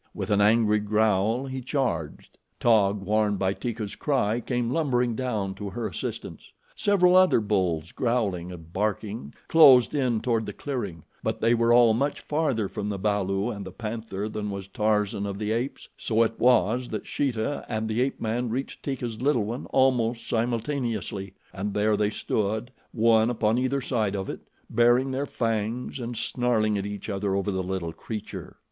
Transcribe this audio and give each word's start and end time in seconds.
With 0.15 0.31
an 0.31 0.41
angry 0.41 0.79
growl, 0.79 1.45
he 1.45 1.61
charged. 1.61 2.39
Taug, 2.59 3.01
warned 3.03 3.37
by 3.37 3.53
Teeka's 3.53 3.95
cry, 3.95 4.39
came 4.39 4.71
lumbering 4.71 5.13
down 5.13 5.53
to 5.53 5.69
her 5.69 5.87
assistance. 5.87 6.51
Several 6.75 7.15
other 7.15 7.39
bulls, 7.39 7.91
growling 7.91 8.51
and 8.51 8.73
barking, 8.73 9.31
closed 9.47 9.93
in 9.93 10.19
toward 10.19 10.47
the 10.47 10.53
clearing, 10.53 11.03
but 11.21 11.39
they 11.39 11.53
were 11.53 11.71
all 11.71 11.93
much 11.93 12.19
farther 12.19 12.67
from 12.67 12.89
the 12.89 12.97
balu 12.97 13.51
and 13.55 13.63
the 13.63 13.71
panther 13.71 14.27
than 14.27 14.49
was 14.49 14.67
Tarzan 14.67 15.27
of 15.27 15.37
the 15.37 15.51
Apes, 15.51 15.87
so 15.99 16.23
it 16.23 16.39
was 16.39 16.87
that 16.87 17.05
Sheeta 17.05 17.63
and 17.69 17.87
the 17.87 18.01
ape 18.01 18.19
man 18.19 18.49
reached 18.49 18.81
Teeka's 18.81 19.21
little 19.21 19.45
one 19.45 19.67
almost 19.67 20.25
simultaneously; 20.27 21.35
and 21.53 21.75
there 21.75 21.95
they 21.95 22.09
stood, 22.09 22.71
one 22.91 23.29
upon 23.29 23.59
either 23.59 23.81
side 23.81 24.15
of 24.15 24.31
it, 24.31 24.39
baring 24.67 25.11
their 25.11 25.27
fangs 25.27 25.99
and 25.99 26.17
snarling 26.17 26.75
at 26.79 26.87
each 26.87 27.07
other 27.07 27.35
over 27.35 27.51
the 27.51 27.61
little 27.61 27.93
creature. 27.93 28.57